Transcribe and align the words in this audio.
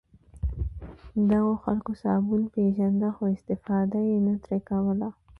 دغو 1.29 1.53
خلکو 1.63 1.91
صابون 2.03 2.41
پېژانده 2.53 3.09
خو 3.15 3.23
استفاده 3.35 3.99
یې 4.09 4.17
نه 4.25 4.33
ترې 4.43 4.59
کوله. 4.69 5.09